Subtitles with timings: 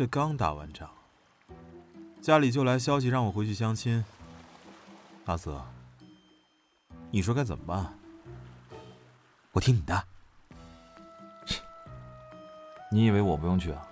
[0.00, 0.88] 这刚打完仗，
[2.22, 4.02] 家里就来消息让我回去相亲。
[5.26, 5.62] 阿泽，
[7.10, 7.92] 你说该怎么办？
[9.52, 10.02] 我听你的。
[12.90, 13.86] 你以为我不用去啊？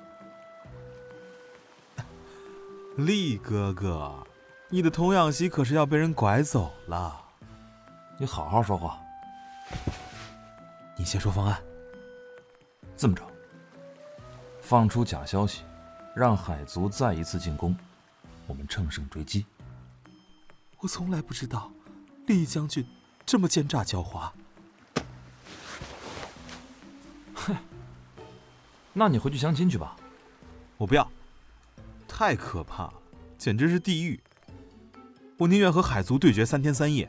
[2.97, 4.27] 厉哥哥，
[4.71, 7.23] 你的童养媳可是要被人拐走了。
[8.17, 8.99] 你好好说话。
[10.97, 11.63] 你先说方案。
[12.97, 13.23] 这么着，
[14.63, 15.65] 放出假消息，
[16.15, 17.77] 让海族再一次进攻，
[18.47, 19.47] 我们乘胜追击。
[20.79, 21.71] 我从来不知道，
[22.27, 22.87] 厉将军
[23.25, 24.31] 这么奸诈狡猾。
[27.35, 27.57] 哼，
[28.93, 29.97] 那你回去相亲去吧。
[30.77, 31.11] 我不要，
[32.07, 32.95] 太可怕了，
[33.37, 34.21] 简直是地狱。
[35.37, 37.09] 我宁愿和海族对决三天三夜。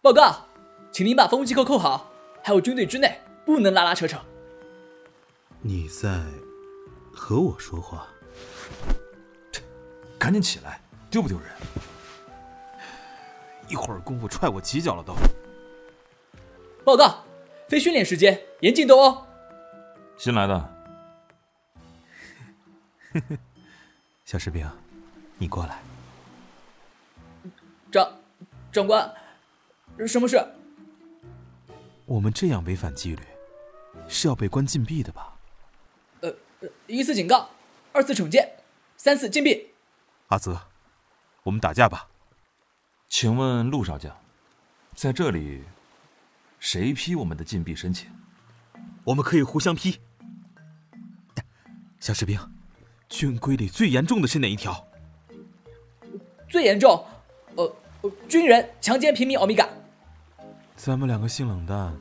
[0.00, 0.46] 报告，
[0.92, 2.10] 请您把防务机构扣好。
[2.44, 4.24] 还有军队之内不能拉拉扯扯。
[5.60, 6.22] 你在
[7.12, 8.06] 和我说话？
[10.18, 11.48] 赶紧起来，丢不丢人？
[13.68, 15.14] 一会儿功夫踹我几脚了都。
[16.84, 17.24] 报告，
[17.68, 19.26] 非训练时间，严禁斗殴。
[20.16, 20.74] 新来的。
[24.24, 24.68] 小士兵，
[25.38, 25.80] 你过来。
[27.90, 28.12] 长，
[28.70, 29.12] 长官，
[30.06, 30.42] 什么事？
[32.06, 33.22] 我们这样违反纪律，
[34.08, 35.37] 是要被关禁闭的吧？
[36.60, 37.50] 呃，一次警告，
[37.92, 38.56] 二次惩戒，
[38.96, 39.68] 三次禁闭。
[40.28, 40.60] 阿泽，
[41.44, 42.08] 我们打架吧。
[43.08, 44.16] 请问陆少将，
[44.94, 45.62] 在这里，
[46.58, 48.10] 谁批我们的禁闭申请？
[49.04, 50.00] 我们可以互相批。
[52.00, 52.38] 小士兵，
[53.08, 54.86] 军规里最严重的是哪一条？
[56.48, 57.06] 最严重，
[57.54, 57.76] 呃，
[58.28, 59.68] 军人强奸平民欧米伽。
[60.76, 61.96] 咱们两个性冷淡，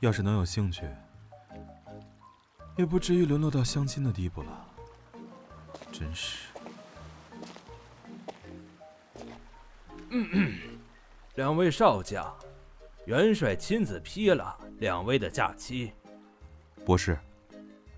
[0.00, 0.82] 要是能有兴趣，
[2.76, 4.66] 也不至于沦落到相亲的地步了。
[5.90, 6.48] 真是。
[10.10, 10.54] 嗯嗯，
[11.34, 12.34] 两位少将，
[13.06, 15.92] 元帅亲自批了两位的假期。
[16.84, 17.18] 博士，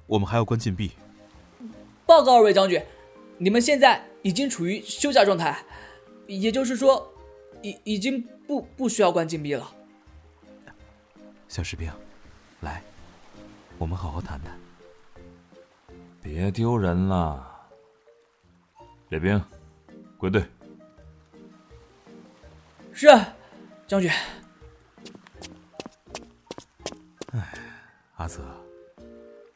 [0.07, 0.93] 我们还要关禁闭。
[2.07, 2.83] 报告二位将军，
[3.37, 5.63] 你们现在已经处于休假状态，
[6.27, 7.13] 也就是说，
[7.63, 9.71] 已已经不不需要关禁闭了。
[11.49, 11.93] 小士兵，
[12.61, 12.83] 来，
[13.77, 14.59] 我们好好谈谈。
[16.31, 17.43] 别丢人了，
[19.09, 19.43] 列兵，
[20.19, 20.45] 归队。
[22.93, 23.09] 是，
[23.87, 24.11] 将军。
[27.33, 27.55] 哎，
[28.17, 28.43] 阿泽，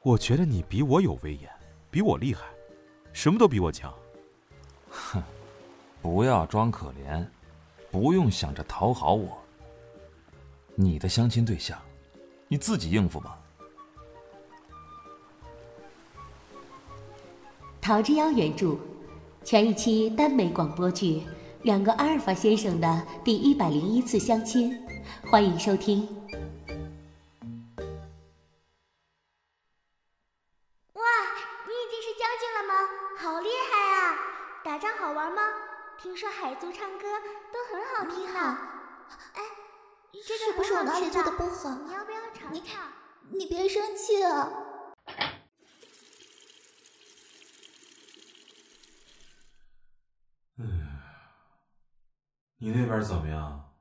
[0.01, 1.51] 我觉得你比我有威严，
[1.91, 2.47] 比我厉害，
[3.13, 3.93] 什么都比我强。
[4.89, 5.23] 哼，
[6.01, 7.23] 不要装可怜，
[7.91, 9.39] 不用想着讨好我。
[10.75, 11.79] 你的相亲对象，
[12.49, 13.39] 你自己应付吧。
[17.83, 18.79] 陶之夭原著，
[19.43, 21.07] 全一期耽美广播剧
[21.63, 24.73] 《两个阿尔法先生》的第一百零一次相亲，
[25.29, 26.03] 欢迎收听。
[30.93, 31.03] 哇，
[31.67, 32.73] 你已经是将军了吗？
[33.19, 34.17] 好厉害啊！
[34.65, 35.43] 打仗好玩吗？
[36.01, 37.09] 听说海族唱歌
[37.53, 38.59] 都很好听呢。
[39.35, 39.43] 哎。
[40.23, 41.71] 是不是我哪里做的不好？
[41.85, 42.93] 你要不要尝尝？
[43.31, 44.49] 你别生气啊！
[52.65, 53.75] 你那边怎么样？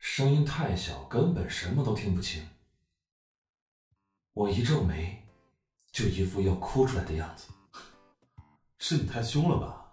[0.00, 2.44] 声音太小，根本什么都听不清。
[4.32, 5.24] 我一皱眉，
[5.92, 7.46] 就一副要哭出来的样子。
[8.78, 9.92] 是你太凶了吧？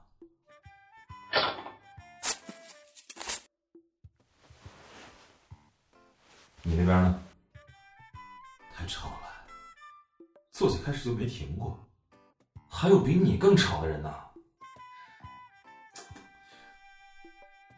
[6.64, 7.24] 你那边呢？
[8.74, 9.46] 太吵了，
[10.52, 11.88] 坐下开始就没停过。
[12.68, 14.12] 还有比你更吵的人呢。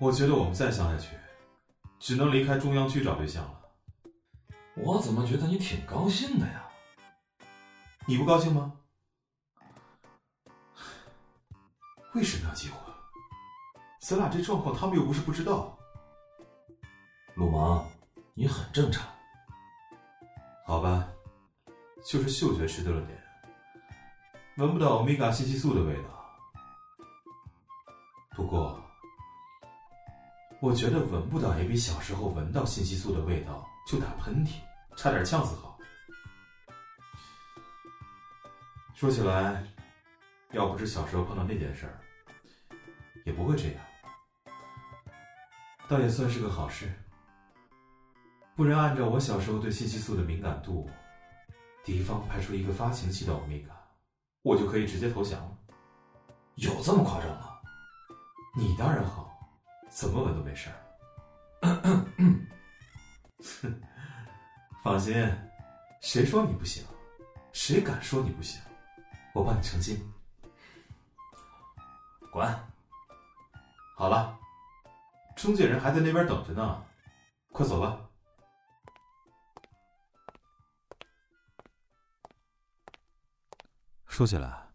[0.06, 1.18] 我觉得我们再相下去，
[1.98, 3.60] 只能离开中央区找对象了。
[4.76, 6.64] 我怎么觉得你挺高兴的呀？
[8.06, 8.74] 你不高兴吗？
[12.14, 12.94] 为什么要结婚？
[14.00, 15.76] 咱俩这状况，他们又不是不知道。
[17.34, 17.90] 鲁芒。
[18.38, 19.08] 你很正常，
[20.68, 21.08] 好吧，
[22.06, 23.24] 就是嗅觉迟钝了点，
[24.58, 26.10] 闻不到欧米伽信息素的味道。
[28.32, 28.85] 不过，
[30.62, 34.54] 我觉得闻不到也比小时候闻到信息素的味道就打喷嚏，
[34.96, 35.78] 差点呛死好。
[38.96, 39.64] 说起来，
[40.52, 42.00] 要不是小时候碰到那件事儿，
[43.26, 43.84] 也不会这样，
[45.88, 46.92] 倒也算是个好事。
[48.56, 50.90] 不然，按照我小时候对信息素的敏感度，
[51.84, 53.70] 敌方派出一个发情期的欧米伽，
[54.42, 55.58] 我就可以直接投降了。
[56.56, 57.50] 有这么夸张吗？
[58.58, 59.35] 你当然好，
[59.96, 60.76] 怎么吻都没事儿。
[64.84, 65.16] 放心，
[66.02, 66.84] 谁说你不行？
[67.54, 68.62] 谁敢说你不行？
[69.34, 69.98] 我帮你澄清。
[72.30, 72.46] 滚！
[73.96, 74.38] 好了，
[75.34, 76.84] 中介人还在那边等着呢，
[77.54, 77.98] 快走吧。
[84.08, 84.68] 说起来，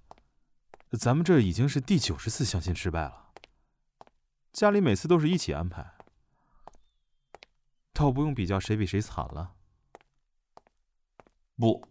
[0.99, 3.20] 咱们这已经是第九十次相亲失败了。
[4.53, 5.95] 家里每次都是一起安排，
[7.93, 9.55] 倒不用比较谁比谁惨了。
[11.57, 11.87] 不，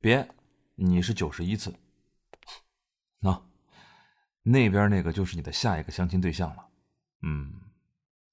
[0.00, 0.34] 别，
[0.76, 1.74] 你是九十一次。
[3.20, 3.42] 那，
[4.42, 6.68] 那边那个就是你的下一个相亲对象了。
[7.22, 7.60] 嗯，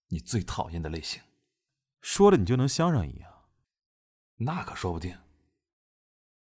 [0.07, 1.21] 你最讨厌的类型。
[2.01, 3.31] 说了你就能相上一样？
[4.37, 5.17] 那可说不定。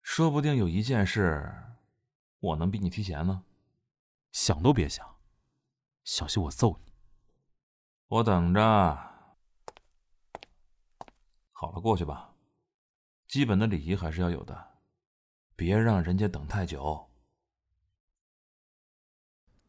[0.02, 1.52] 说不定有一件事，
[2.38, 3.44] 我能比你提前呢。
[4.30, 5.15] 想都别想，
[6.06, 6.93] 小心我揍你！
[8.06, 8.61] 我等着。
[11.50, 12.32] 好了，过去吧。
[13.26, 14.79] 基本的礼仪还是要有的，
[15.56, 17.11] 别让人家等太久。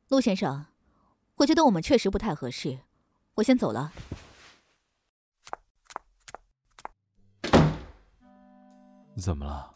[0.10, 0.68] 陆先生，
[1.38, 2.82] 我觉得我们确实不太合适，
[3.34, 3.92] 我先走了。
[9.18, 9.76] 怎么了？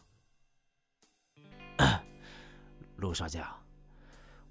[2.94, 3.61] 陆少将，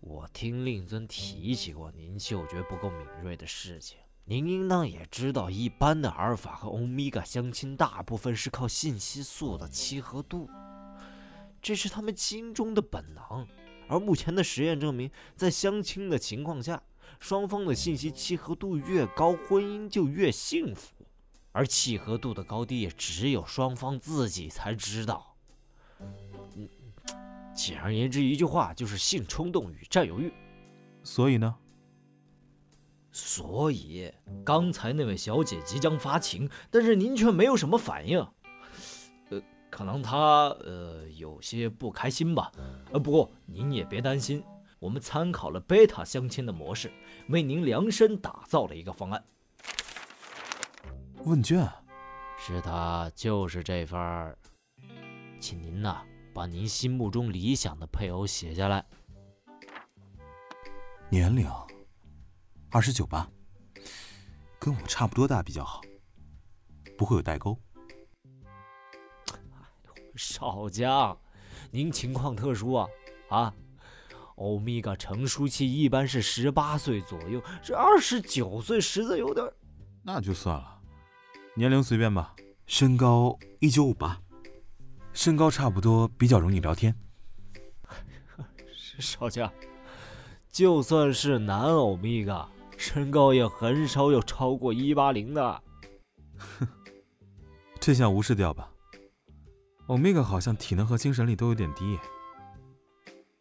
[0.01, 3.99] 我听令尊提起过您嗅觉不够敏锐的事情。
[4.25, 10.49] 您应当也知道，一般的阿尔法和欧米伽相亲，大部分是靠信息素的契合度，
[11.61, 13.47] 这是他们心中的本能。
[13.87, 16.81] 而目前的实验证明，在相亲的情况下，
[17.19, 20.93] 双方的信息契合度越高，婚姻就越幸福。
[21.51, 25.35] 而契合度的高低，也只有双方自己才知道。
[27.51, 30.31] 嗯，简而言之，一句话就是性冲动与占有欲。
[31.03, 31.55] 所以呢？
[33.11, 34.09] 所以
[34.45, 38.25] 刚才那位小姐即将发情，但是您却没有什么反应。
[39.29, 42.49] 呃，可能她呃有些不开心吧。
[42.93, 44.41] 呃，不过您也别担心，
[44.79, 46.89] 我们参考了贝塔相亲的模式，
[47.27, 49.21] 为您量身打造了一个方案。
[51.25, 51.69] 问卷，
[52.37, 54.37] 是的，就是这份儿。
[55.37, 56.01] 请您呐，
[56.33, 58.85] 把您心目中理想的配偶写下来。
[61.09, 61.49] 年龄，
[62.69, 63.29] 二十九吧，
[64.59, 65.81] 跟我差不多大比较好，
[66.97, 67.57] 不会有代沟。
[70.15, 71.17] 少将，
[71.71, 72.87] 您情况特殊啊
[73.29, 73.53] 啊！
[74.35, 79.45] 欧米伽成熟期一般是十八岁左右，这二十九岁实在有点……
[80.03, 80.79] 那就算了。
[81.55, 82.35] 年龄随便吧，
[82.65, 84.21] 身高一九五八，
[85.13, 86.95] 身高差不多，比较容易聊天。
[88.99, 89.51] 少将，
[90.49, 92.47] 就算是男欧米伽，
[92.77, 95.63] 身高也很少有超过一八零的。
[96.37, 96.67] 哼，
[97.79, 98.71] 这项无视掉吧。
[99.87, 101.99] 欧米伽好像体能和精神力都有点低，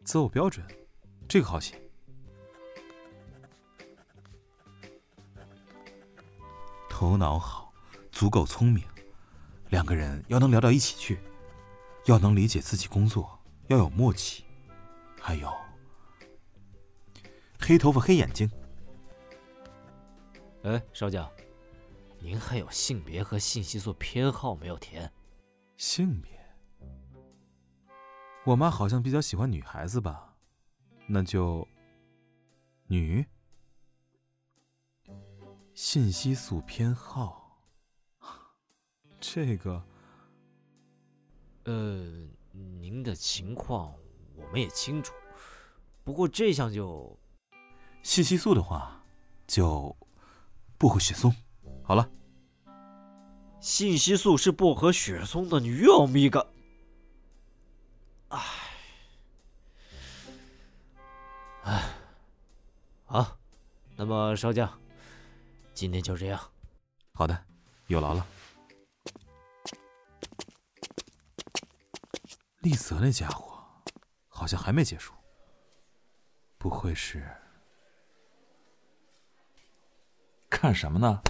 [0.05, 0.67] 择偶标准，
[1.29, 1.81] 这个好写。
[6.89, 7.71] 头脑好。
[8.13, 8.85] 足够聪明，
[9.71, 11.19] 两个人要能聊到一起去，
[12.07, 13.39] 要能理解自己工作，
[13.69, 14.45] 要有默契，
[15.21, 15.53] 还有
[17.59, 18.51] 黑头发、黑眼睛。
[20.63, 21.31] 哎，少将，
[22.19, 25.11] 您还有性别和信息素偏好没有填？
[25.77, 26.39] 性别，
[28.45, 30.35] 我妈好像比较喜欢女孩子吧，
[31.07, 31.67] 那就
[32.87, 33.25] 女。
[35.73, 37.63] 信息素偏好。
[39.19, 39.83] 这个，
[41.65, 42.03] 呃，
[42.53, 43.95] 您的情况
[44.35, 45.13] 我们也清楚，
[46.03, 47.19] 不过这项就，
[48.03, 49.05] 信息素的话，
[49.47, 49.95] 就
[50.79, 51.35] 薄荷雪松。
[51.83, 52.11] 好了，
[53.61, 56.45] 信息素是薄荷雪松的女欧米伽。
[58.29, 58.41] 唉，
[61.65, 61.95] 唉，
[63.05, 63.37] 好，
[63.97, 64.81] 那么少将，
[65.75, 66.41] 今天就这样。
[67.13, 67.45] 好的，
[67.89, 68.27] 有劳了。
[72.61, 73.59] 丽泽那家伙
[74.29, 75.15] 好像还没结束，
[76.59, 77.27] 不会是？
[80.51, 81.23] 看什么呢？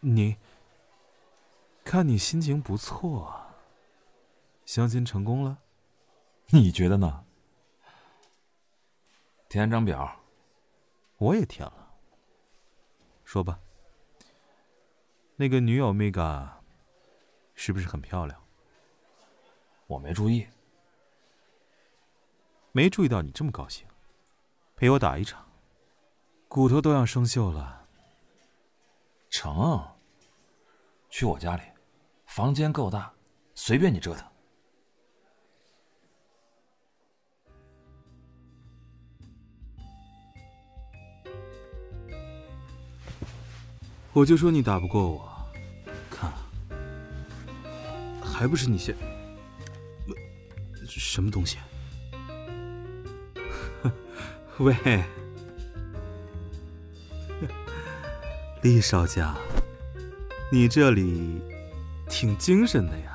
[0.00, 0.38] 你
[1.84, 3.38] 看你心情不错，
[4.64, 5.58] 相亲成功了？
[6.46, 7.26] 你觉得呢？
[9.48, 10.20] 填张表，
[11.18, 11.98] 我也填了。
[13.24, 13.60] 说吧，
[15.36, 16.48] 那个女友 Mega
[17.54, 18.45] 是不是很漂亮？
[19.86, 20.46] 我没注意，
[22.72, 23.86] 没注意到你这么高兴，
[24.74, 25.46] 陪我打一场，
[26.48, 27.86] 骨头都要生锈了。
[29.30, 29.86] 成，
[31.08, 31.62] 去我家里，
[32.26, 33.12] 房间够大，
[33.54, 34.26] 随便你折腾。
[44.12, 45.30] 我就说你打不过我，
[46.10, 46.32] 看，
[48.22, 48.96] 还不是你先？
[50.98, 51.58] 什么东西？
[54.58, 54.74] 喂，
[58.62, 59.36] 厉少将，
[60.50, 61.40] 你这里
[62.08, 63.12] 挺精神的呀。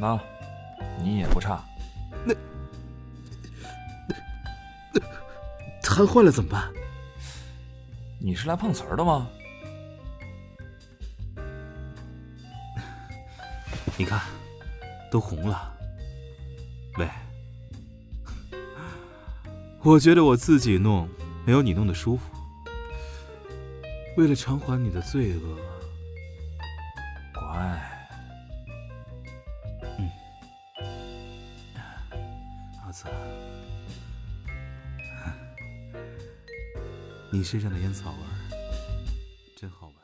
[0.00, 0.18] 那，
[1.02, 1.62] 你也不差。
[2.24, 2.32] 那
[4.94, 5.00] 那
[5.82, 6.72] 瘫痪了怎么办？
[8.30, 9.28] 你是来碰瓷儿的吗？
[13.98, 14.20] 你看，
[15.10, 15.76] 都红了。
[16.96, 17.08] 喂，
[19.82, 21.08] 我觉得我自己弄
[21.44, 22.30] 没有你弄的舒服。
[24.16, 25.58] 为了偿还你的罪恶，
[37.40, 39.96] 你身上的烟草味儿真好闻。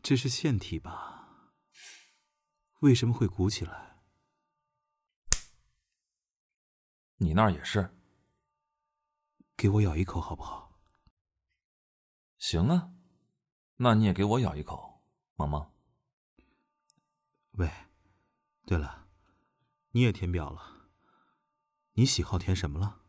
[0.00, 1.50] 这是腺体吧？
[2.78, 3.98] 为什么会鼓起来？
[7.16, 7.92] 你那儿也是。
[9.56, 10.78] 给我咬一口好不好？
[12.38, 12.92] 行啊，
[13.78, 15.02] 那你也给我咬一口，
[15.34, 15.72] 萌萌。
[17.58, 17.68] 喂，
[18.66, 19.08] 对了，
[19.90, 20.90] 你也填表了。
[21.94, 23.02] 你喜好填什么了？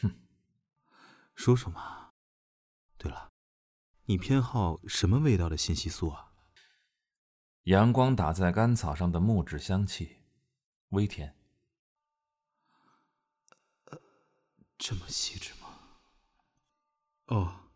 [0.00, 0.26] 哼，
[1.34, 2.14] 说说嘛。
[2.96, 3.34] 对了，
[4.04, 6.32] 你偏好什么味道的信息素啊？
[7.64, 10.22] 阳光打在干草上的木质香气，
[10.88, 11.36] 微甜。
[14.78, 15.68] 这么细致吗？
[17.26, 17.70] 哦，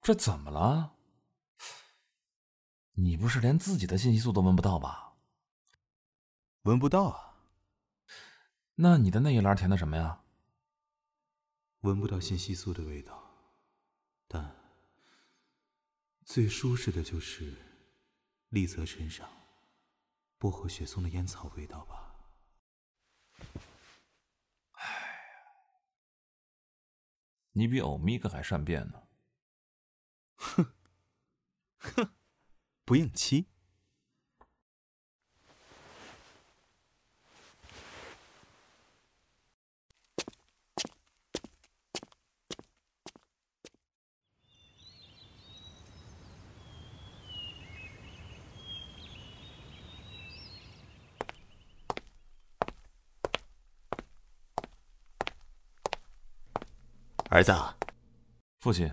[0.00, 0.93] 这怎么了？
[2.94, 5.14] 你不是连自己的信息素都闻不到吧？
[6.62, 7.34] 闻不到啊？
[8.76, 10.22] 那你的那一栏填的什么呀？
[11.80, 13.30] 闻不到信息素的味道，
[14.26, 14.56] 但
[16.24, 17.54] 最舒适的就是
[18.48, 19.28] 丽泽身上
[20.38, 22.14] 薄荷雪松的烟草味道吧。
[27.52, 29.02] 你比欧米伽还善变呢。
[30.36, 30.74] 哼，
[31.78, 32.14] 哼，
[32.84, 33.46] 不应期。
[57.30, 57.52] 儿子，
[58.60, 58.88] 父亲，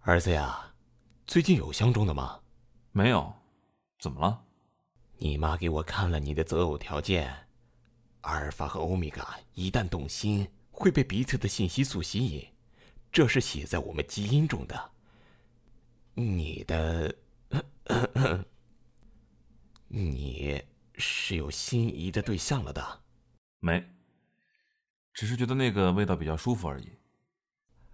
[0.00, 0.74] 儿子呀，
[1.26, 2.40] 最近有相中的吗？
[2.98, 3.32] 没有，
[4.00, 4.44] 怎么了？
[5.18, 7.46] 你妈给我看了你的择偶条件，
[8.22, 9.24] 阿尔法和欧米伽
[9.54, 12.48] 一旦动心，会被彼此的信息素吸引，
[13.12, 14.90] 这是写在我们基因中的。
[16.14, 17.14] 你的，
[19.86, 20.60] 你
[20.96, 23.02] 是有心仪的对象了的？
[23.60, 23.88] 没，
[25.14, 26.98] 只是觉得那个味道比较舒服而已。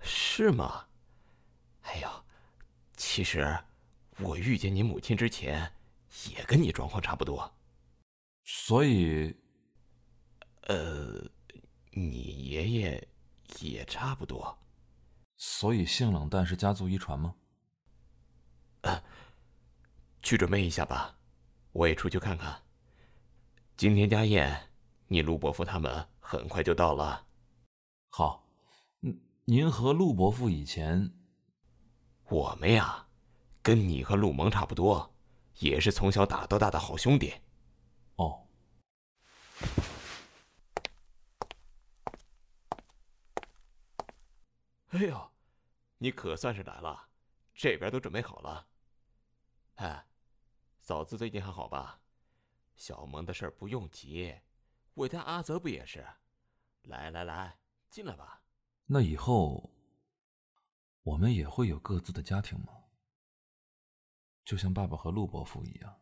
[0.00, 0.87] 是吗？
[1.82, 2.08] 哎呦，
[2.96, 3.58] 其实
[4.21, 5.73] 我遇见你母亲之前，
[6.30, 7.52] 也跟你状况差不多。
[8.44, 9.37] 所以，
[10.62, 11.28] 呃，
[11.90, 13.09] 你爷爷
[13.61, 14.56] 也差不多。
[15.37, 17.35] 所以性冷淡是家族遗传吗？
[18.83, 19.02] 呃，
[20.23, 21.18] 去准备一下吧，
[21.73, 22.62] 我也出去看看。
[23.76, 24.71] 今天家宴，
[25.09, 27.26] 你陆伯父他们很快就到了。
[28.09, 28.42] 好。
[29.47, 31.12] 您和陆伯父以前，
[32.30, 33.03] 我们呀，
[33.64, 35.14] 跟你和陆蒙差不多，
[35.61, 37.33] 也是从小打到大的好兄弟。
[38.16, 38.47] 哦。
[44.90, 45.33] 哎呦，
[45.97, 47.09] 你可算是来了，
[47.54, 48.66] 这边都准备好了。
[49.76, 50.06] 哎，
[50.78, 51.99] 嫂子最近还好吧？
[52.76, 54.35] 小蒙的事儿不用急，
[54.92, 56.06] 我家阿泽不也是？
[56.83, 57.56] 来来来，
[57.88, 58.42] 进来吧。
[58.85, 59.71] 那以后，
[61.02, 62.83] 我们也会有各自的家庭吗？
[64.44, 66.00] 就像爸爸和陆伯父一样。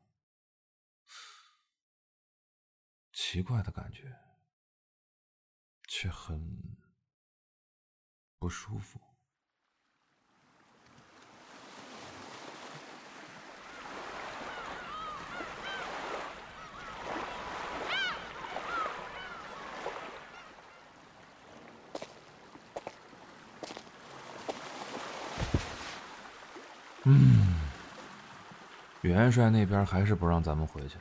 [3.12, 4.14] 奇怪的感觉，
[5.86, 6.76] 却很
[8.38, 9.00] 不舒服。
[27.04, 27.51] 嗯，
[29.02, 30.96] 元帅那边还是不让咱们回去。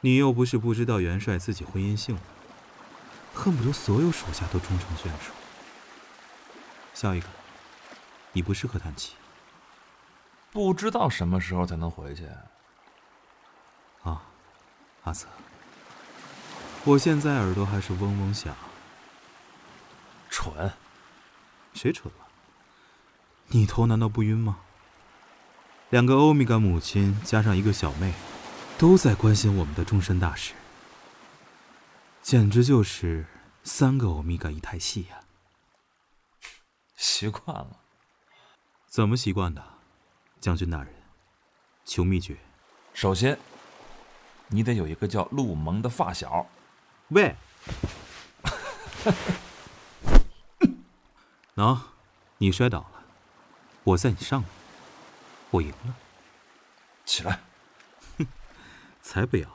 [0.00, 2.22] 你又不是不知道元帅自己婚姻幸福，
[3.34, 5.32] 恨不得所有属下都终成眷属。
[6.94, 7.26] 笑一个，
[8.32, 9.14] 你不适合叹气。
[10.50, 12.28] 不知道什么时候才能回去。
[14.02, 14.22] 啊，
[15.04, 15.26] 阿泽，
[16.84, 18.54] 我现在耳朵还是嗡嗡响。
[20.28, 20.72] 蠢？
[21.74, 22.26] 谁蠢了？
[23.48, 24.58] 你头难道不晕吗？
[25.92, 28.14] 两个欧米伽母亲加上一个小妹，
[28.78, 30.54] 都在关心我们的终身大事，
[32.22, 33.26] 简直就是
[33.62, 35.20] 三个欧米伽一台戏呀！
[36.96, 37.76] 习惯了，
[38.88, 39.62] 怎么习惯的，
[40.40, 40.94] 将军大人？
[41.84, 42.38] 求秘诀。
[42.94, 43.38] 首先，
[44.48, 46.46] 你得有一个叫陆蒙的发小。
[47.08, 47.36] 喂，
[51.54, 51.78] 喏，
[52.38, 53.04] 你摔倒了，
[53.84, 54.48] 我在你上面。
[55.52, 55.94] 我赢了，
[57.04, 57.40] 起来！
[58.16, 58.26] 哼，
[59.02, 59.48] 才不要！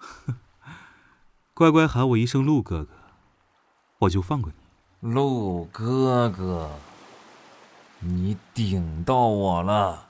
[1.52, 2.94] 乖乖喊我一声陆哥哥，
[3.98, 5.10] 我就放过你。
[5.12, 6.70] 陆哥哥，
[8.00, 10.08] 你顶到我了！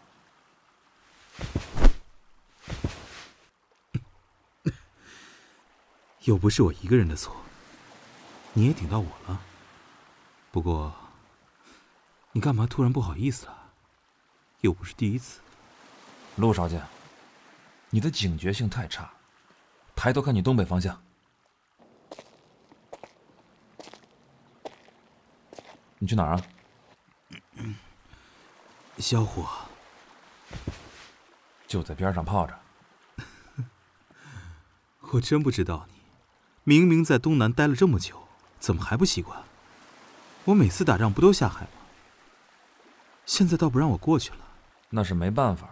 [6.20, 7.34] 又不是我一个人的错，
[8.52, 9.40] 你也顶到我了。
[10.52, 10.94] 不过，
[12.30, 13.63] 你干嘛突然不好意思了？
[14.64, 15.40] 又不是第一次，
[16.36, 16.80] 陆少将，
[17.90, 19.12] 你的警觉性太差。
[19.94, 21.02] 抬头看你东北方向，
[25.98, 26.42] 你去哪儿啊？
[28.96, 29.44] 小虎，
[31.66, 32.58] 就在边上泡着。
[35.12, 36.00] 我真不知道你，
[36.64, 39.44] 明明在东南待了这么久，怎么还不习惯？
[40.46, 41.68] 我每次打仗不都下海吗？
[43.26, 44.38] 现在倒不让我过去了。
[44.94, 45.68] 那是没办法，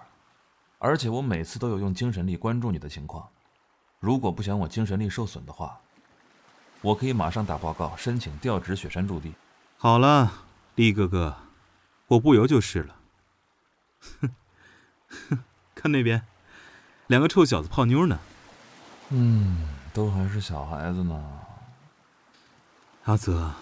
[0.81, 3.29] 而且我每次都有用精神力关注你的情况。
[4.01, 5.79] 如果不想我精神力受损的话，
[6.81, 9.33] 我可以马上打报告申请调职雪山驻地。
[9.79, 10.43] 好了，
[10.75, 11.37] 厉哥哥，
[12.09, 12.97] 我不游就是了。
[14.01, 14.31] 哼，
[15.29, 15.39] 哼，
[15.77, 16.27] 看那边，
[17.07, 18.19] 两个臭小子泡妞呢。
[19.11, 21.39] 嗯，都还是小孩子呢。
[23.05, 23.53] 阿泽，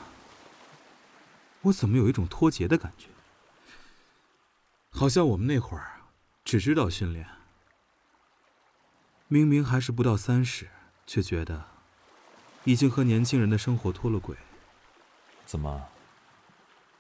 [1.61, 3.10] 我怎么有一种脱节的感觉？
[4.91, 6.03] 好像我们那会儿
[6.45, 7.27] 只知道训练，
[9.29, 10.69] 明明还是不到三十，
[11.07, 11.65] 却觉得
[12.65, 14.37] 已经和年轻人的生活脱了轨。
[15.47, 15.89] 怎么？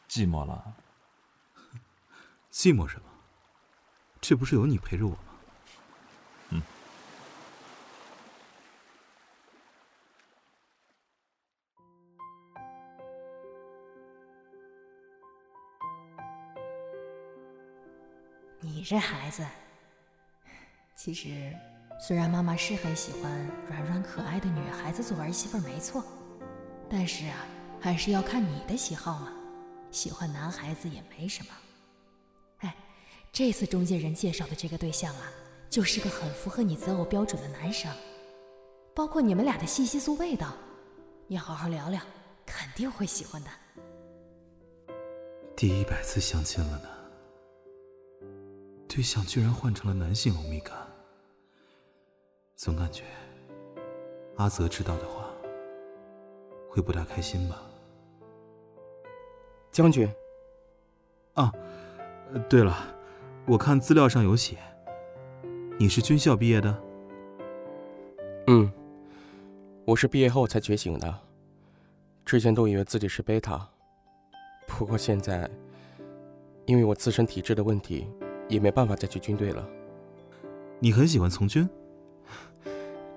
[0.08, 0.74] 寂寞了？
[2.50, 3.06] 寂寞什么？
[4.20, 5.29] 这不是有你陪着我吗？
[18.80, 19.44] 你这孩子，
[20.96, 21.54] 其实
[22.00, 26.02] 虽然妈妈是很喜欢软软可爱的女孩子做儿媳妇，没错，
[26.88, 27.44] 但是啊，
[27.78, 29.30] 还是要看你的喜好嘛。
[29.90, 31.52] 喜欢男孩子也没什么。
[32.60, 32.74] 哎，
[33.30, 35.30] 这次中介人介绍的这个对象啊，
[35.68, 37.94] 就是个很符合你择偶标准的男生，
[38.94, 40.54] 包括你们俩的信息素味道，
[41.26, 42.00] 你好好聊聊，
[42.46, 43.50] 肯定会喜欢的。
[45.54, 46.99] 第一百次相亲了呢。
[48.92, 50.72] 对象居然换成了男性欧米伽，
[52.56, 53.04] 总感觉
[54.36, 55.30] 阿泽知道的话
[56.68, 57.62] 会不大开心吧？
[59.70, 60.12] 将军，
[61.34, 61.52] 啊，
[62.48, 62.76] 对了，
[63.46, 64.58] 我看资料上有写，
[65.78, 66.76] 你是军校毕业的？
[68.48, 68.72] 嗯，
[69.84, 71.16] 我是毕业后才觉醒的，
[72.24, 73.70] 之前都以为自己是贝塔，
[74.66, 75.48] 不过现在
[76.66, 78.04] 因为我自身体质的问题。
[78.50, 79.66] 也没办法再去军队了。
[80.78, 81.66] 你很喜欢从军？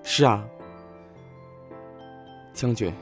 [0.04, 0.46] 是啊，
[2.54, 2.94] 将军。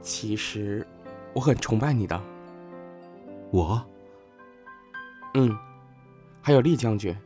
[0.00, 0.86] 其实
[1.34, 2.18] 我很崇拜你的。
[3.50, 3.84] 我？
[5.34, 5.56] 嗯，
[6.40, 7.16] 还有厉将军，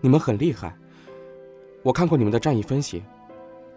[0.00, 0.76] 你们很厉害。
[1.82, 3.02] 我看过你们的战役分析，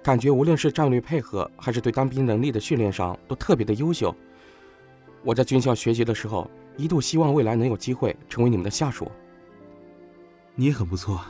[0.04, 4.14] 感觉无论是战略配合还是对当兵能力的训练上都特别的优秀。
[5.24, 9.10] 我在军校学习的时候，一度希望未来能有机会成为你们的下属。
[10.56, 11.22] 你也很不错，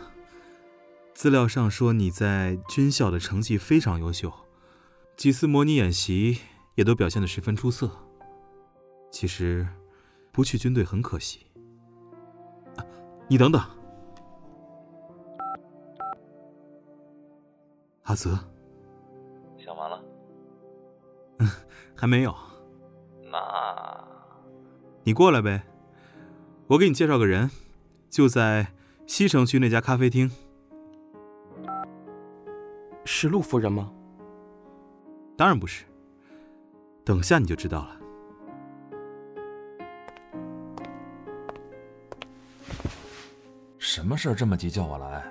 [1.14, 4.32] 资料上说你在军校的成绩非常优秀，
[5.16, 6.40] 几次模拟演习
[6.76, 7.90] 也都表现得十分出色。
[9.12, 9.68] 其实，
[10.32, 11.46] 不去军队很可惜。
[13.28, 13.62] 你等等，
[18.04, 18.38] 阿泽，
[19.58, 20.04] 想完了？
[21.40, 21.48] 嗯，
[21.96, 22.36] 还没有。
[23.32, 24.08] 那，
[25.04, 25.64] 你过来呗，
[26.68, 27.50] 我给你介绍个人，
[28.10, 28.74] 就在
[29.14, 30.32] 西城区那家咖啡厅。
[33.04, 33.92] 是陆夫人吗？
[35.36, 35.84] 当然不是。
[37.04, 38.00] 等下你就知道了。
[43.78, 45.30] 什么事儿这么急叫我来？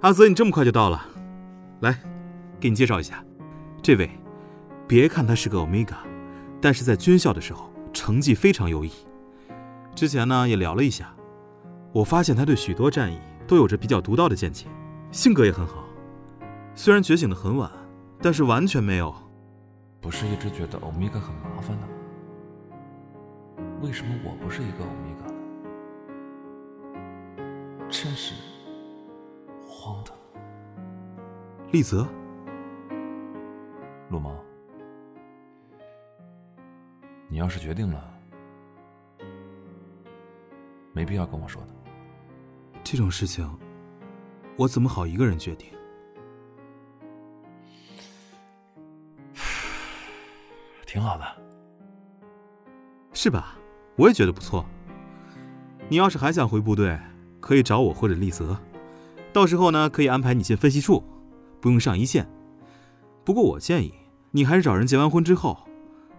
[0.00, 1.06] 阿泽，你这么快就到了，
[1.80, 2.02] 来，
[2.58, 3.22] 给你介绍一下，
[3.82, 4.08] 这位，
[4.88, 5.96] 别看他是个 omega，，
[6.62, 8.90] 但是在军校的时候成绩非常优异。
[9.94, 11.14] 之前呢也聊了一下，
[11.92, 14.66] 我发现他对许多战役都有着比较独到的见解，
[15.10, 15.84] 性格也很好。
[16.74, 17.70] 虽然觉醒的很晚，
[18.20, 19.14] 但是完全没有。
[20.00, 21.92] 不是一直觉得欧米伽很麻烦的吗？
[23.82, 25.26] 为什么我不是一个欧米伽？
[27.88, 28.34] 真是
[29.68, 30.16] 荒唐。
[31.72, 32.08] 丽泽，
[34.08, 34.34] 陆毛，
[37.28, 38.10] 你要是决定了，
[40.92, 41.68] 没必要跟我说的。
[42.92, 43.48] 这种事情，
[44.58, 45.66] 我怎么好一个人决定？
[50.86, 51.24] 挺好的，
[53.14, 53.56] 是吧？
[53.96, 54.66] 我也觉得不错。
[55.88, 57.00] 你要是还想回部队，
[57.40, 58.54] 可以找我或者丽泽，
[59.32, 61.02] 到时候呢可以安排你进分析处，
[61.62, 62.28] 不用上一线。
[63.24, 63.94] 不过我建议
[64.32, 65.66] 你还是找人结完婚之后，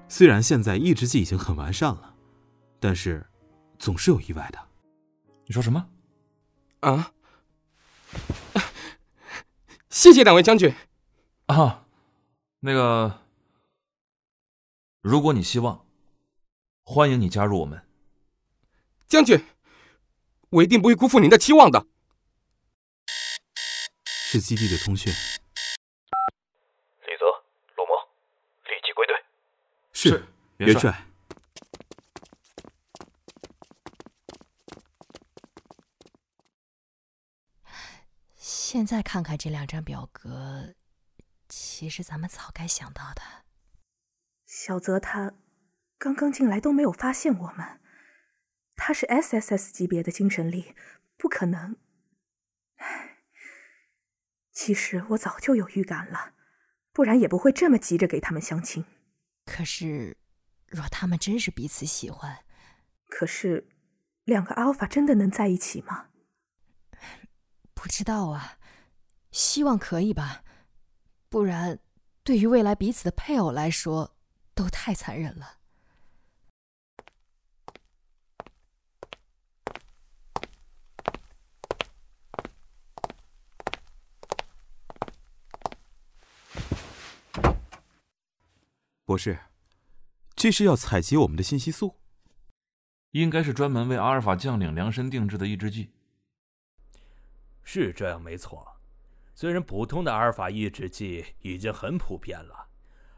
[0.08, 2.16] 虽然现在抑制剂已经很完善了，
[2.80, 3.24] 但是
[3.78, 4.58] 总是有意外的。
[5.46, 5.86] 你说什么？
[6.84, 7.14] 啊？
[9.90, 10.76] 谢谢两位将军。
[11.48, 11.86] 啊，
[12.60, 13.22] 那个。
[15.02, 15.86] 如果你希望，
[16.84, 17.86] 欢迎你加入我们，
[19.06, 19.46] 将军，
[20.50, 21.86] 我一定不会辜负您的期望的。
[24.06, 25.12] 是基地的通讯。
[25.12, 25.18] 李
[27.20, 27.26] 泽、
[27.76, 27.98] 陆魔，
[28.64, 29.22] 立即归队。
[29.92, 30.26] 是，
[30.58, 31.06] 元帅。
[38.84, 40.76] 现在看看这两张表格，
[41.48, 43.22] 其实咱们早该想到的。
[44.46, 45.36] 小泽他
[45.98, 47.80] 刚刚进来都没有发现我们，
[48.76, 50.76] 他是 SSS 级别的精神力，
[51.16, 51.78] 不可能。
[54.52, 56.34] 其实我早就有预感了，
[56.92, 58.84] 不然也不会这么急着给他们相亲。
[59.46, 60.18] 可是，
[60.68, 62.44] 若他们真是彼此喜欢，
[63.08, 63.70] 可是
[64.26, 66.10] 两个 Alpha 真的能在一起吗？
[67.74, 68.60] 不知道啊，
[69.34, 70.46] 希望可以吧。
[71.28, 71.80] 不然，
[72.24, 74.14] 对于未来彼此的配偶来说。
[74.56, 75.58] 都太残忍了。
[89.06, 89.40] 博士，
[90.36, 91.96] 这是要采集我们的信息素？
[93.10, 95.92] 应该是专门为阿尔法将领量身定制的抑制剂。
[97.64, 98.73] 是这样，没错。
[99.34, 102.68] 虽然普通的阿尔法抑制剂已经很普遍了，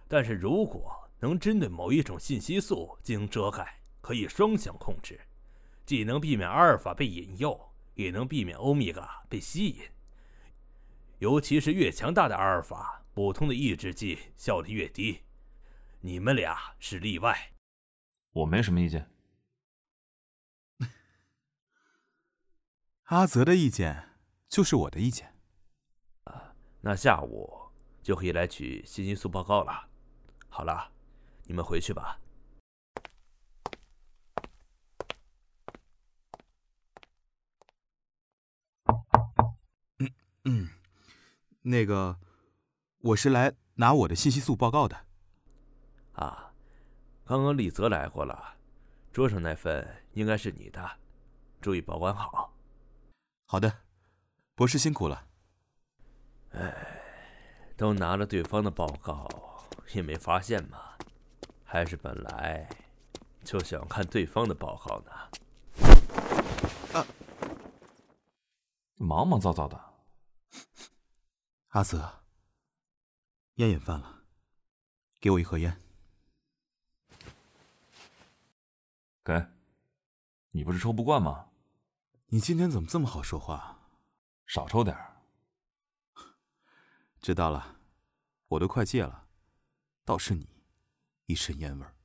[0.08, 1.02] 但是如果……
[1.18, 5.20] 能针对某一种信息素进行遮盖，可以双向控制，
[5.86, 9.82] 既能避免阿尔法被引诱，也能避免欧米伽被吸引。
[11.20, 15.22] 尤其是越强大的阿尔法，普通的抑制剂效率越低。
[16.02, 17.54] 你们俩是例外，
[18.34, 19.10] 我没什么意见。
[23.06, 24.10] 阿泽的意见
[24.50, 25.35] 就是我的意见。
[26.86, 27.52] 啊，那下午
[28.02, 29.90] 就可以来取信息素报告了。
[30.50, 30.92] 好了。
[31.48, 32.20] 你们回去吧。
[40.00, 40.10] 嗯
[40.46, 40.70] 嗯，
[41.62, 42.18] 那个，
[42.98, 45.06] 我是来拿我的信息素报告的。
[46.14, 46.52] 啊，
[47.26, 48.58] 刚刚李泽来过了，
[49.14, 50.98] 桌上那份应该是你的，
[51.62, 52.52] 注意保管好。
[53.46, 53.82] 好的，
[54.56, 55.28] 博士辛苦了。
[56.58, 56.74] 哎，
[57.76, 59.28] 都拿了对方的报告，
[59.94, 60.98] 也没发现吗？
[61.64, 62.70] 还是本来
[63.44, 65.12] 就想看对方的报告呢。
[66.94, 67.06] 啊，
[68.96, 69.80] 忙忙躁躁的。
[71.70, 72.24] 阿泽，
[73.56, 74.22] 烟瘾犯了，
[75.20, 75.82] 给我一盒烟。
[79.26, 79.46] 给，
[80.52, 81.48] 你不是抽不惯吗？
[82.28, 83.78] 你今天怎么这么好说话？
[84.48, 85.15] 少抽点儿。
[87.26, 87.80] 知道了，
[88.50, 89.26] 我都快戒了，
[90.04, 90.48] 倒是你，
[91.26, 91.96] 一身烟味儿。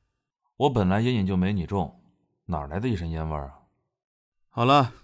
[0.57, 2.03] 我本来烟瘾就没你重，
[2.47, 3.61] 哪来的一身烟味儿啊？
[4.49, 4.95] 好了，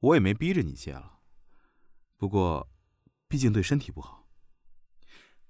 [0.00, 1.20] 我也没逼着你戒了，
[2.18, 2.68] 不过，
[3.26, 4.28] 毕竟对身体不好，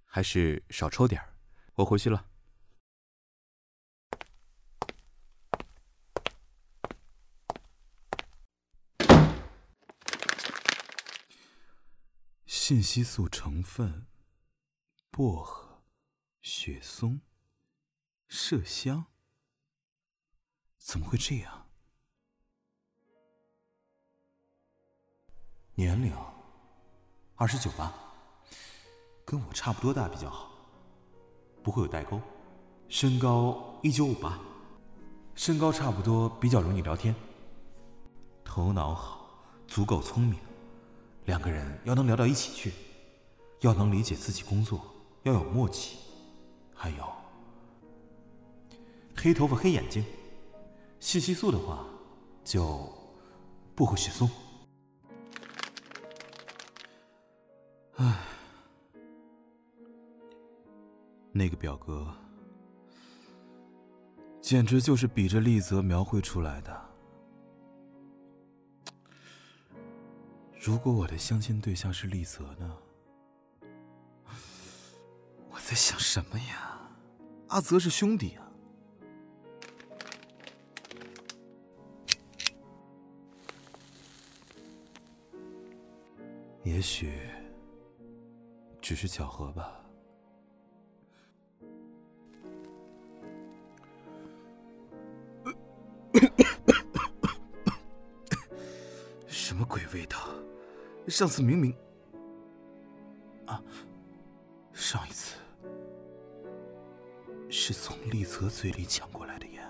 [0.05, 1.35] 还是少抽点儿。
[1.75, 2.25] 我回去了。
[12.75, 14.05] 信息素成分：
[15.09, 15.85] 薄荷、
[16.43, 17.21] 雪松、
[18.29, 19.05] 麝香。
[20.79, 21.69] 怎么会这样？
[25.77, 26.13] 年龄
[27.37, 27.95] 二十九吧，
[29.25, 30.51] 跟我差不多大比较好，
[31.63, 32.21] 不会有代沟。
[32.89, 34.41] 身高一九五八，
[35.37, 37.15] 身高差不多比较容易聊天。
[38.45, 39.29] 头脑好，
[39.69, 40.54] 足够聪明。
[41.27, 42.73] 两个人要能聊到一起去，
[43.61, 44.81] 要能理解自己工作，
[45.23, 45.97] 要有默契，
[46.75, 47.05] 还有
[49.17, 50.05] 黑头发、黑眼睛。
[51.01, 51.85] 信息素的话，
[52.43, 52.91] 就
[53.75, 54.29] 薄荷雪松。
[57.97, 58.19] 唉，
[61.31, 62.13] 那个表格
[64.41, 66.94] 简直就是比着丽泽描绘出来的。
[70.65, 72.79] 如果我的相亲对象是丽泽呢？
[75.51, 76.89] 我在想什么呀？
[77.49, 78.51] 阿泽是兄弟啊。
[86.63, 87.13] 也许
[88.81, 89.84] 只是巧合吧。
[101.15, 101.73] 上次明明……
[103.47, 103.63] 啊，
[104.73, 105.37] 上一次
[107.49, 109.63] 是从丽泽嘴里抢过来的烟。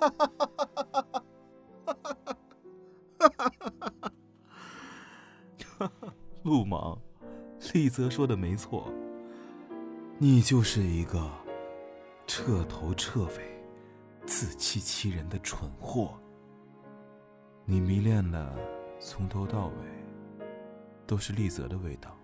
[0.00, 1.12] 哈哈哈哈
[5.78, 5.92] 哈哈！
[6.42, 7.00] 陆芒，
[7.74, 8.92] 丽泽说的没错，
[10.18, 11.30] 你就是一个
[12.26, 13.64] 彻头彻尾、
[14.26, 16.20] 自欺欺人的蠢货。
[17.68, 18.56] 你迷恋的
[19.00, 19.72] 从头到尾
[21.04, 22.16] 都是丽泽的味道，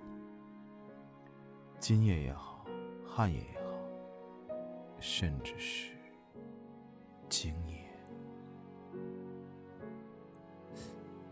[1.80, 2.64] 今夜也好，
[3.04, 4.56] 汗液也好，
[5.00, 5.90] 甚至是
[7.28, 7.84] 精液，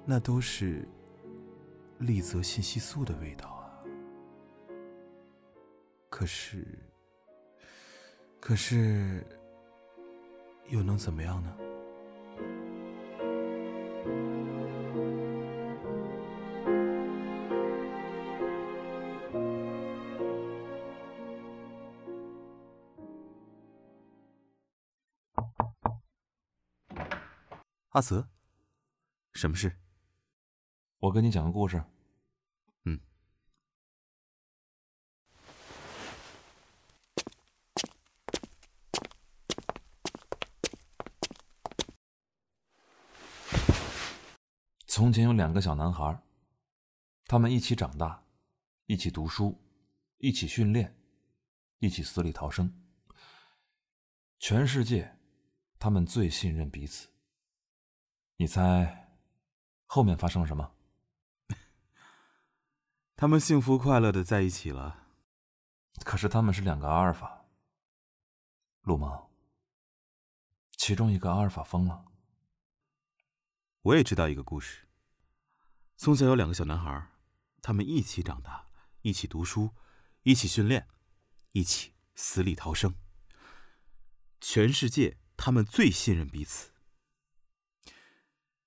[0.05, 0.87] 那都是。
[2.01, 3.85] 丽泽信息素的味道啊！
[6.09, 6.66] 可是，
[8.40, 9.23] 可是，
[10.68, 11.55] 又能怎么样呢？
[27.92, 28.28] 阿泽，
[29.34, 29.76] 什么事？
[31.00, 31.82] 我跟你讲个故事。
[45.00, 46.22] 从前有两个小男孩，
[47.24, 48.22] 他们一起长大，
[48.84, 49.58] 一起读书，
[50.18, 50.94] 一起训练，
[51.78, 52.70] 一起死里逃生。
[54.38, 55.16] 全世界，
[55.78, 57.08] 他们最信任彼此。
[58.36, 59.16] 你猜，
[59.86, 60.70] 后面发生了什么？
[63.16, 65.06] 他们幸福快乐的在一起了，
[66.04, 67.46] 可是他们是两个阿尔法。
[68.82, 69.30] 陆芒，
[70.72, 72.04] 其中一个阿尔法疯了。
[73.80, 74.88] 我也知道一个故事。
[76.02, 77.10] 从小有两个小男孩，
[77.60, 78.70] 他们一起长大，
[79.02, 79.74] 一起读书，
[80.22, 80.88] 一起训练，
[81.52, 82.94] 一起死里逃生。
[84.40, 86.72] 全世界，他们最信任彼此。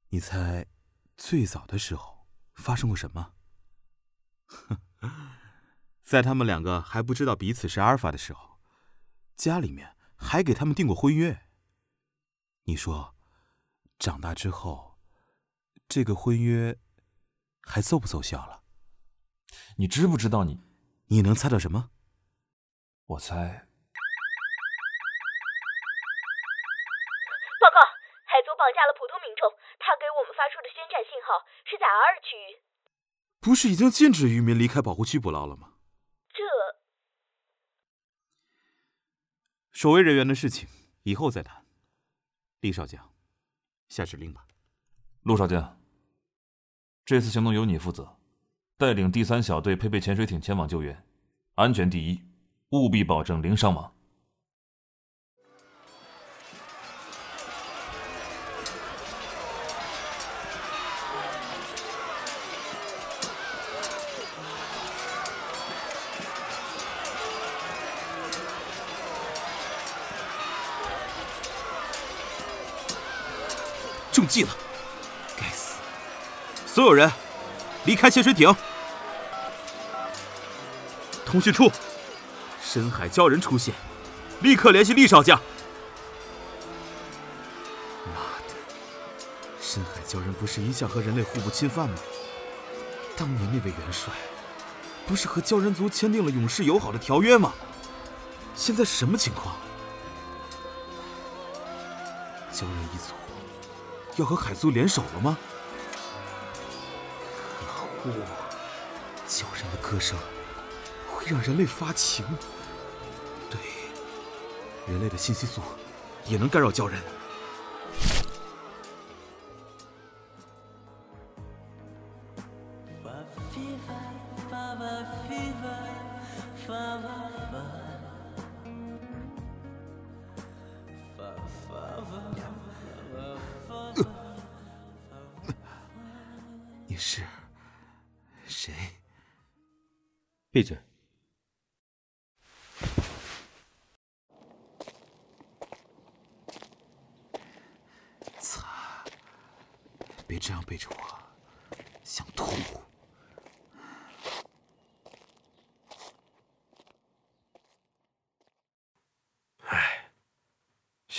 [0.09, 0.67] 你猜，
[1.17, 3.33] 最早的时候发生过什么？
[6.05, 8.59] 在他们两个还不知道彼此是阿尔法的时候，
[9.35, 11.47] 家里面还给他们订过婚约。
[12.65, 13.15] 你说，
[13.97, 14.99] 长大之后，
[15.87, 16.77] 这个婚约
[17.65, 18.61] 还奏不奏效了？
[19.77, 20.43] 你知不知道？
[20.43, 20.59] 你，
[21.07, 21.89] 你能猜到什么？
[23.07, 23.67] 我猜。
[27.59, 27.79] 报告，
[28.25, 29.49] 海族绑架了普通民众，
[29.79, 32.61] 他给我们发出的宣战信号是在 R 区域。
[33.39, 35.73] 不是已经禁止渔民离开保护区捕捞了吗？
[36.29, 36.43] 这
[39.71, 40.67] 守卫人员的事情
[41.03, 41.65] 以后再谈。
[42.61, 43.13] 厉少将，
[43.89, 44.47] 下指令吧。
[45.23, 45.82] 陆少将，
[47.05, 48.15] 这次行动由你负责，
[48.77, 51.03] 带领第三小队配备潜水艇前往救援，
[51.55, 52.21] 安全第一，
[52.69, 53.91] 务必保证零伤亡。
[74.13, 74.62] 中计了！
[76.73, 77.07] 所有人
[77.85, 78.51] 离开潜水艇。
[81.23, 81.71] 通讯处，
[82.63, 83.75] 深海鲛人出现，
[84.41, 85.39] 立刻联系厉少将。
[88.07, 88.55] 妈的！
[89.61, 91.95] 深海鲛人不是一向和人类互不侵犯吗？
[93.15, 94.11] 当年那位元帅
[95.05, 97.53] 不是和鲛人族签订了永世友好的条约吗？
[98.55, 99.55] 现在什么情况？
[102.51, 103.13] 鲛人一族。
[104.15, 105.37] 要和海族联手了吗？
[108.05, 108.11] 哇！
[109.27, 110.17] 鲛人的歌声
[111.07, 112.25] 会让人类发情。
[113.49, 113.59] 对，
[114.85, 115.61] 人类的信息素
[116.25, 117.01] 也能干扰鲛人。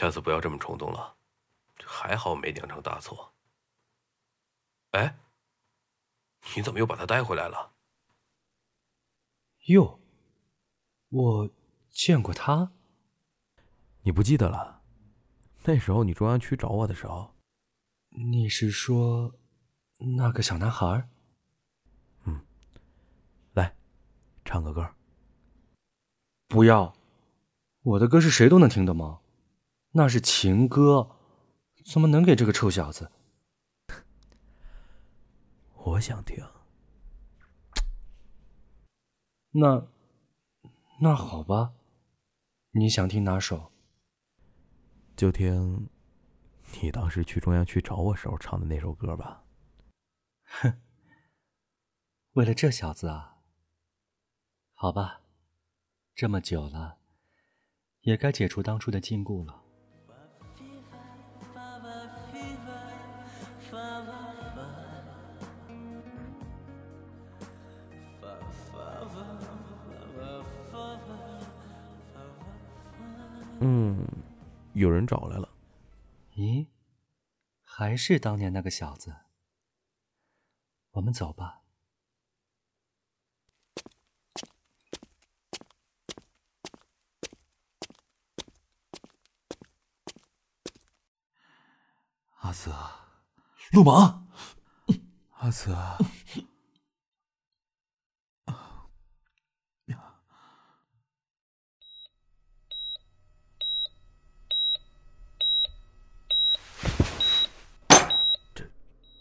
[0.05, 1.17] 下次不要这么冲动了。
[1.83, 3.33] 还好没酿成大错。
[4.90, 5.19] 哎，
[6.55, 7.73] 你怎么又把他带回来了？
[9.69, 9.99] 哟，
[11.09, 11.51] 我
[11.88, 12.71] 见过他。
[14.03, 14.83] 你不记得了？
[15.64, 17.35] 那时候你中央区找我的时候，
[18.11, 19.35] 你是说
[20.19, 21.09] 那个小男孩？
[22.25, 22.45] 嗯，
[23.55, 23.75] 来，
[24.45, 24.95] 唱个歌。
[26.49, 26.95] 不要，
[27.81, 29.23] 我的歌是谁都能听的吗？
[29.97, 31.09] 那是情歌，
[31.87, 33.13] 怎么能给这个臭小子？
[35.87, 36.45] 我想听。
[39.53, 39.87] 那
[41.01, 41.75] 那好吧，
[42.73, 43.71] 你想听哪首？
[45.17, 45.89] 就听
[46.83, 49.45] 你当时去中央区找我时候唱的那首歌吧。
[50.43, 50.83] 哼，
[52.33, 53.37] 为了这小子啊？
[54.73, 55.21] 好吧，
[56.17, 56.99] 这么久了，
[58.01, 59.61] 也该解除当初的禁锢了。
[73.66, 74.07] 嗯，
[74.74, 75.48] 有人找来了。
[76.35, 76.66] 咦，
[77.62, 79.16] 还是当年那个小子。
[80.90, 81.62] 我们走吧。
[92.40, 92.70] 阿泽，
[93.72, 94.29] 陆芒，
[95.38, 95.74] 阿泽。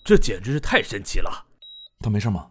[0.03, 1.47] 这简直是太神奇了！
[1.99, 2.49] 他没事吗？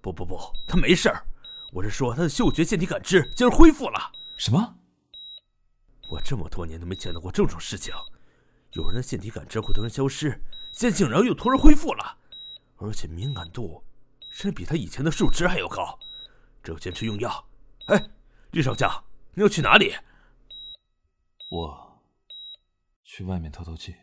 [0.00, 1.24] 不不不，他没事儿。
[1.72, 4.12] 我是说，他的嗅觉腺体感知竟然恢复了。
[4.36, 4.76] 什么？
[6.08, 7.94] 我这么多年都没见到过这种事情。
[8.72, 10.30] 有人的腺体感知会突然消失，
[10.72, 12.18] 现在竟然又突然恢复了，
[12.76, 13.84] 而且敏感度
[14.32, 15.98] 甚至比他以前的数值还要高。
[16.62, 17.48] 只有坚持用药。
[17.86, 18.10] 哎，
[18.50, 18.90] 厉少将，
[19.34, 19.94] 你要去哪里？
[21.50, 22.02] 我
[23.04, 23.94] 去外面透透气。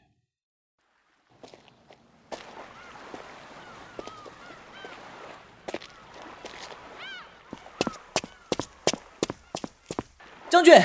[10.54, 10.80] 将军，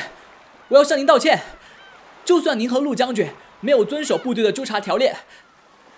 [0.68, 1.42] 我要向您道歉。
[2.24, 5.12] 就算您和陆将军没有遵守部队的纠察条例，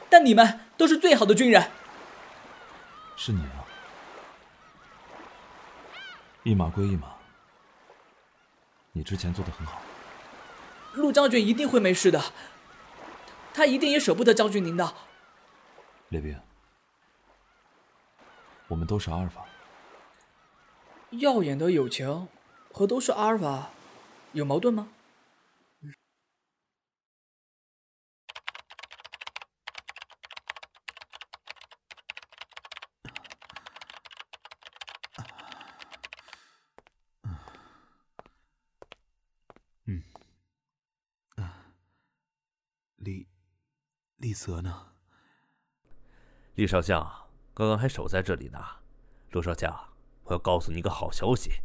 [0.08, 1.70] 但你们都是最好的军人。
[3.14, 3.62] 是你啊，
[6.42, 7.14] 一码归一码。
[8.90, 9.80] 你之前做的很好。
[10.94, 12.20] 陆将军一定会没事的，
[13.54, 14.92] 他一定也舍不得将军您的。
[16.08, 16.36] 列兵，
[18.66, 19.44] 我们都是阿尔法。
[21.10, 22.26] 耀眼的友情。
[22.72, 23.70] 和都是阿尔法
[24.32, 24.88] 有矛盾吗？
[39.86, 40.02] 嗯。
[41.36, 41.52] 嗯
[42.96, 43.28] 李
[44.16, 44.92] 李泽呢？
[46.54, 48.58] 李少将刚刚还守在这里呢。
[49.32, 49.94] 陆少将
[50.24, 51.60] 我要告诉你一个好消息。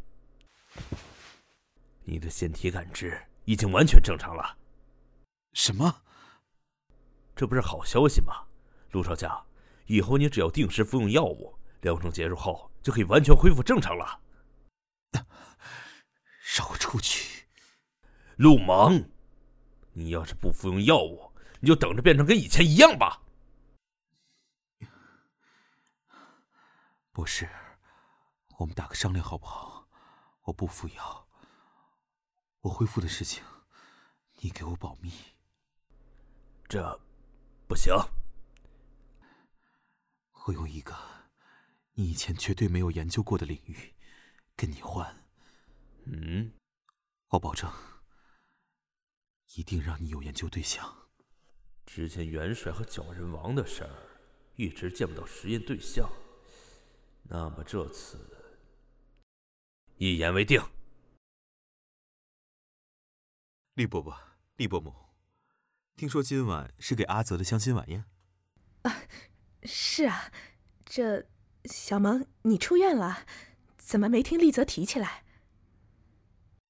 [2.03, 4.57] 你的腺体感知已经完全正常了。
[5.53, 6.01] 什么？
[7.35, 8.45] 这不是好消息吗？
[8.91, 9.45] 陆少将，
[9.87, 14.21] 以后你只要定时服用药物，疗程结束后就可以完全恢复正常了。
[16.55, 17.47] 让我出去！
[18.37, 19.03] 陆芒，
[19.91, 23.21] 你要是不服用药物，你就等着变成跟以前一样吧。
[27.11, 27.49] 博士，
[28.57, 29.74] 我们打个商量好不好？
[30.45, 31.27] 我不服药，
[32.61, 33.43] 我恢复的事情，
[34.39, 35.11] 你给我保密。
[36.67, 36.99] 这
[37.67, 37.93] 不行。
[40.45, 40.95] 我用一个
[41.93, 43.95] 你以前绝对没有研究过的领域
[44.55, 45.25] 跟你换。
[46.05, 46.53] 嗯，
[47.29, 47.71] 我保证，
[49.55, 51.09] 一定让你有研究对象。
[51.87, 53.89] 之前元帅和角人王的事儿，
[54.55, 56.07] 一直见不到实验对象。
[57.23, 58.34] 那么这次，
[59.97, 60.61] 一言为定。
[63.75, 64.17] 厉伯伯，
[64.57, 64.93] 厉伯母，
[65.95, 68.03] 听说今晚是给阿泽的相亲晚宴。
[68.81, 69.03] 啊，
[69.63, 70.31] 是啊，
[70.85, 71.27] 这
[71.63, 73.25] 小萌，你出院了，
[73.77, 75.23] 怎么没听丽泽提起来？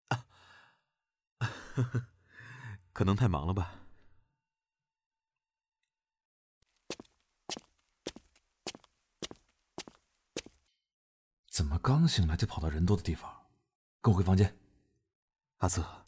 [0.10, 0.26] 啊，
[2.94, 3.85] 可能太忙了吧。
[11.56, 13.48] 怎么刚醒来就跑到人多的地方？
[14.02, 14.60] 跟我回房间。
[15.60, 16.06] 阿泽，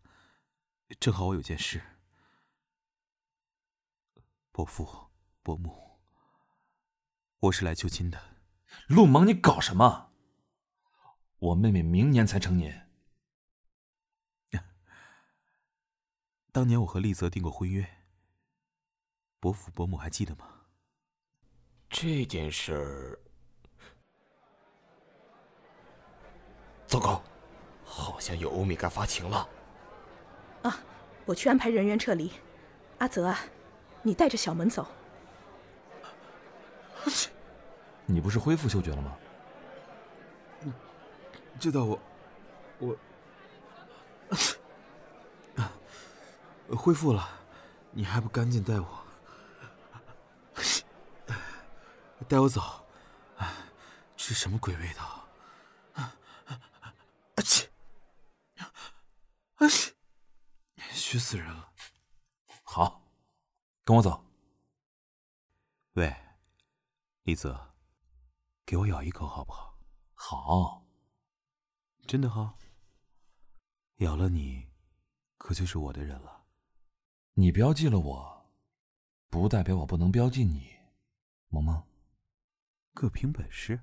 [1.00, 1.82] 正好我有件事。
[4.52, 5.08] 伯父、
[5.42, 6.02] 伯母，
[7.40, 8.22] 我是来求亲的。
[8.90, 10.12] 陆芒，你搞什么？
[11.40, 12.92] 我妹妹明年才成年。
[16.52, 18.04] 当年我和丽泽订过婚约，
[19.40, 20.66] 伯父、伯母还记得吗？
[21.90, 23.24] 这件事儿。
[26.88, 27.22] 糟糕，
[27.86, 29.48] 好像有欧米伽发情了。
[30.64, 30.80] 啊，
[31.26, 32.32] 我去安排人员撤离。
[33.00, 33.40] 阿泽啊，
[34.02, 34.88] 你带着小门走。
[38.06, 39.18] 你不是恢复嗅觉了吗？
[41.60, 42.00] 知道我，
[42.80, 42.96] 我
[46.76, 47.28] 恢复了，
[47.92, 49.04] 你还不赶紧带我，
[52.30, 52.62] 带我走？
[54.16, 55.28] 这什么鬼味道？
[55.94, 56.14] 啊
[57.44, 57.68] 切！
[59.58, 59.94] 啊切！
[61.10, 61.74] 虚死人了。
[62.64, 63.02] 好，
[63.86, 64.22] 跟我走。
[65.94, 66.14] 喂，
[67.24, 67.74] 丽泽，
[68.66, 69.80] 给我咬一口好不好？
[70.14, 70.86] 好。
[72.06, 72.58] 真的哈。
[74.00, 74.68] 咬了你，
[75.38, 76.46] 可就是我的人了。
[77.36, 78.52] 你标记了我，
[79.30, 80.76] 不代表我不能标记你，
[81.48, 81.82] 萌萌。
[82.94, 83.82] 各凭本事。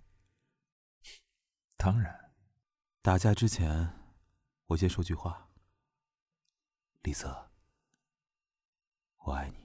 [1.79, 2.35] 当然。
[3.01, 3.99] 打架之前，
[4.66, 5.49] 我先说句话。
[7.05, 7.50] 丽泽，
[9.18, 9.63] 我爱你。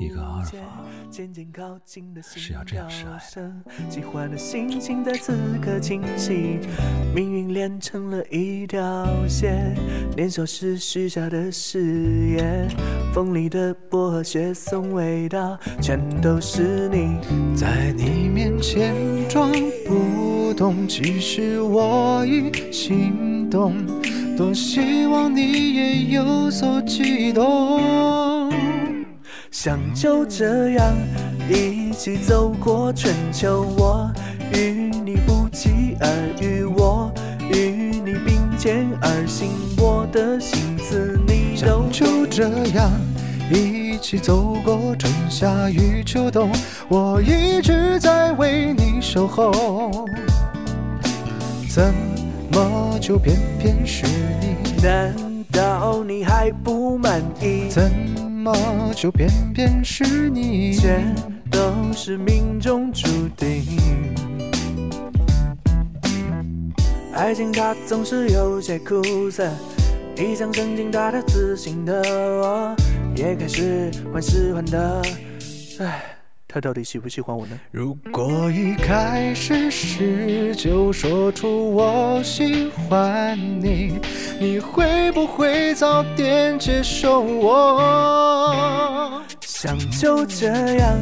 [0.00, 0.52] 一个阿尔法
[2.22, 3.52] 是要这样示爱的。
[7.14, 9.76] 命运连成了一条线，
[10.16, 12.68] 年少时许下的誓言，
[13.12, 17.18] 风里的薄荷雪松味道，全都是你。
[17.54, 18.94] 在你面前
[19.28, 19.52] 装
[19.86, 23.74] 不懂，其实我已心动。
[24.36, 28.52] 多希望你也有所悸动，
[29.50, 30.92] 想就这样
[31.48, 33.62] 一起走过春秋。
[33.78, 34.10] 我
[34.52, 36.08] 与你不期而
[36.40, 37.12] 遇，我
[37.48, 41.84] 与你并肩而行，我的心思你都。
[41.92, 42.90] 就这样
[43.52, 46.50] 一起走过春夏与秋冬，
[46.88, 49.52] 我一直在为你守候。
[51.68, 52.13] 怎？
[52.52, 54.06] 么就偏偏是
[54.40, 54.82] 你？
[54.82, 55.14] 难
[55.50, 57.68] 道你还不满意？
[57.68, 57.90] 怎
[58.28, 58.54] 么
[58.94, 60.70] 就偏偏是你？
[60.70, 61.02] 一切
[61.50, 61.58] 都
[61.92, 63.64] 是命中注定。
[67.12, 69.48] 爱情它总是有些苦涩，
[70.16, 72.76] 一向神经大的自信的我，
[73.16, 75.02] 也开始患失患得。
[75.80, 76.13] 唉。
[76.54, 77.58] 他到底喜不喜欢我呢？
[77.72, 83.98] 如果一开始时就说出我喜欢你，
[84.38, 89.20] 你会不会早点接受我？
[89.40, 90.46] 想就这
[90.76, 90.96] 样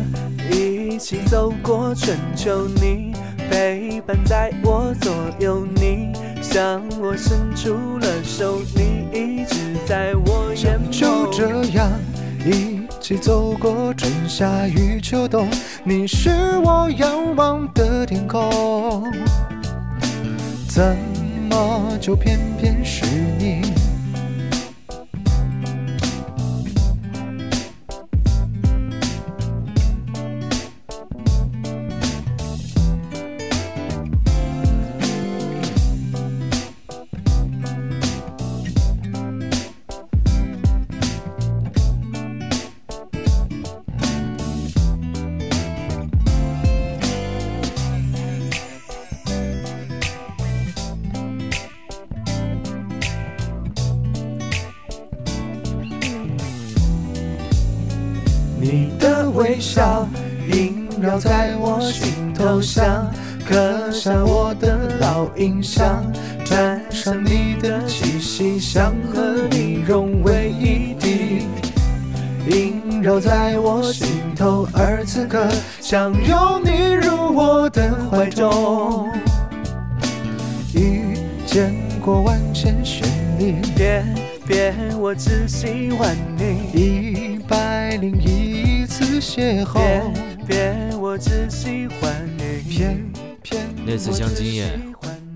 [0.51, 3.13] 一起走过春秋，你
[3.51, 6.13] 陪伴在我左右，你。
[6.41, 10.99] 向我伸出了手，你一直在我眼眸。
[10.99, 11.91] 就这样
[12.47, 15.49] 一起走过春夏与秋冬，
[15.85, 16.29] 你是
[16.65, 19.05] 我仰望的天空，
[20.69, 20.97] 怎
[21.49, 23.05] 么就偏偏是
[23.39, 23.63] 你？
[65.43, 66.13] 的老印象，
[66.45, 71.47] 沾上你的气息，想和你融为一体，
[72.49, 75.49] 萦绕在我心头，而此刻
[75.81, 79.11] 想拥你入我的怀中，
[80.75, 81.17] 遇
[81.47, 83.03] 见过万千绚
[83.39, 84.05] 丽，别
[84.47, 89.75] 别，我只喜欢你，一百零一次邂逅。
[89.75, 90.03] 别
[90.47, 93.05] 别，我只喜欢你，偏
[93.43, 94.65] 偏那次相亲夜，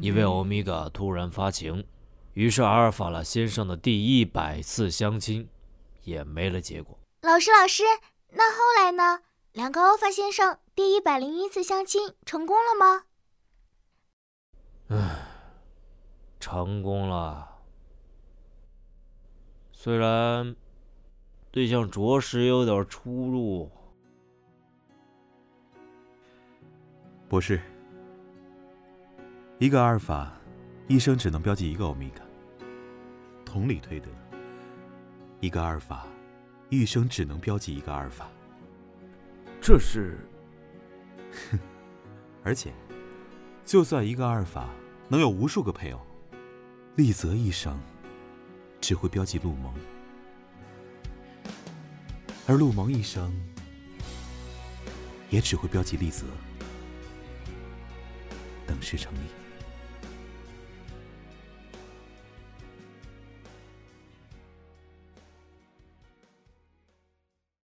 [0.06, 1.84] 因为欧米伽突然发情，
[2.34, 5.48] 于是阿尔法拉先生的第一百次相亲
[6.04, 6.96] 也没了结果。
[7.22, 7.82] 老师，老师，
[8.30, 9.22] 那后来呢？
[9.50, 13.04] 两个欧法先生第一百零一次相亲成功了吗？
[14.90, 15.26] 唉，
[16.38, 17.48] 成功了。
[19.72, 20.54] 虽然
[21.50, 23.72] 对象着实有点出入。
[27.28, 27.60] 博士，
[29.58, 30.30] 一个阿尔法，
[30.86, 32.20] 一生只能标记一个欧米伽。
[33.42, 34.06] 同理推得，
[35.40, 36.06] 一个阿尔法，
[36.68, 38.28] 一生只能标记一个阿尔法。
[39.58, 40.18] 这是，
[41.50, 41.58] 哼，
[42.44, 42.70] 而且，
[43.64, 44.68] 就算一个阿尔法
[45.08, 46.00] 能有无数个配偶，
[46.96, 47.80] 丽泽一生
[48.78, 49.72] 只会标记陆蒙，
[52.46, 53.34] 而陆蒙一生
[55.30, 56.26] 也只会标记丽泽。
[58.66, 59.18] 等式成立。